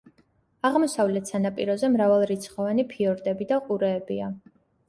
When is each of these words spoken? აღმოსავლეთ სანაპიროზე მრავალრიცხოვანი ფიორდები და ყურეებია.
აღმოსავლეთ 0.69 1.29
სანაპიროზე 1.33 1.89
მრავალრიცხოვანი 1.97 2.87
ფიორდები 2.95 3.49
და 3.53 3.61
ყურეებია. 3.69 4.35